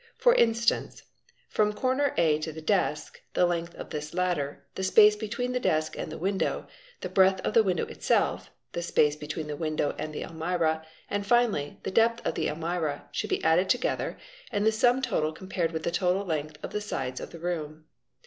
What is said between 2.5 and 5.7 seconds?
the desk, the length | of this latter, the space between the